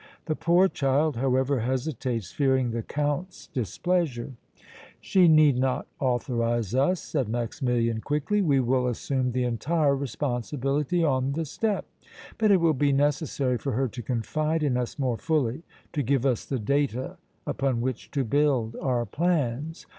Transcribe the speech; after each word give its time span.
The 0.25 0.35
poor 0.35 0.67
child, 0.67 1.17
however, 1.17 1.59
hesitates, 1.59 2.31
fearing 2.31 2.71
the 2.71 2.81
Count's 2.81 3.45
displeasure." 3.45 4.31
"She 4.99 5.27
need 5.27 5.59
not 5.59 5.85
authorize 5.99 6.73
us," 6.73 6.99
said 6.99 7.29
Maximilian 7.29 8.01
quickly. 8.01 8.41
"We 8.41 8.59
will 8.61 8.87
assume 8.87 9.31
the 9.31 9.43
entire 9.43 9.95
responsibility 9.95 11.03
on 11.03 11.33
the 11.33 11.45
step! 11.45 11.85
But 12.39 12.49
it 12.49 12.57
will 12.59 12.73
be 12.73 12.91
necessary 12.91 13.59
for 13.59 13.73
her 13.73 13.87
to 13.89 14.01
confide 14.01 14.63
in 14.63 14.75
us 14.75 14.97
more 14.97 15.17
fully, 15.17 15.61
to 15.93 16.01
give 16.01 16.25
us 16.25 16.45
the 16.45 16.57
data 16.57 17.17
upon 17.45 17.79
which 17.79 18.09
to 18.09 18.23
build 18.23 18.75
our 18.81 19.05
plans. 19.05 19.85